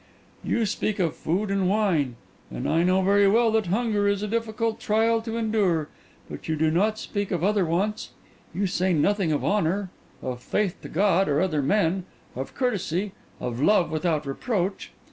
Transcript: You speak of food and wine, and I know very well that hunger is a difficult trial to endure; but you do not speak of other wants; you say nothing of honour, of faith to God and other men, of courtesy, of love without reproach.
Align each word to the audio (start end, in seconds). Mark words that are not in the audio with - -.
You 0.43 0.65
speak 0.65 0.97
of 0.97 1.15
food 1.15 1.51
and 1.51 1.69
wine, 1.69 2.15
and 2.49 2.67
I 2.67 2.81
know 2.81 3.03
very 3.03 3.27
well 3.27 3.51
that 3.51 3.67
hunger 3.67 4.07
is 4.07 4.23
a 4.23 4.27
difficult 4.27 4.79
trial 4.79 5.21
to 5.21 5.37
endure; 5.37 5.89
but 6.27 6.47
you 6.47 6.55
do 6.55 6.71
not 6.71 6.97
speak 6.97 7.29
of 7.29 7.43
other 7.43 7.65
wants; 7.65 8.09
you 8.51 8.65
say 8.65 8.93
nothing 8.93 9.31
of 9.31 9.45
honour, 9.45 9.91
of 10.23 10.41
faith 10.41 10.81
to 10.81 10.89
God 10.89 11.29
and 11.29 11.39
other 11.39 11.61
men, 11.61 12.05
of 12.35 12.55
courtesy, 12.55 13.11
of 13.39 13.61
love 13.61 13.91
without 13.91 14.25
reproach. 14.25 14.91